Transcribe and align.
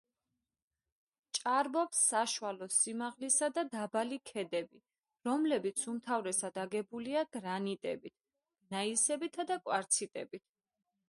ჭარბობს 1.37 1.99
საშუალო 2.13 2.67
სიმაღლისა 2.75 3.49
და 3.57 3.65
დაბალი 3.75 4.17
ქედები, 4.31 4.81
რომლებიც 5.29 5.83
უმთავრესად 5.93 6.59
აგებულია 6.63 7.23
გრანიტებით, 7.39 8.17
გნაისებითა 8.71 9.47
და 9.53 9.61
კვარციტებით. 9.69 10.47